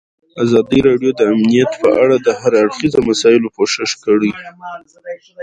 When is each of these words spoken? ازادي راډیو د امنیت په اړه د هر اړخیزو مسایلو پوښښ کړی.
ازادي 0.43 0.79
راډیو 0.87 1.11
د 1.15 1.21
امنیت 1.33 1.71
په 1.81 1.89
اړه 2.03 2.15
د 2.25 2.27
هر 2.39 2.51
اړخیزو 2.63 2.99
مسایلو 3.09 3.53
پوښښ 3.55 3.91
کړی. 4.05 4.31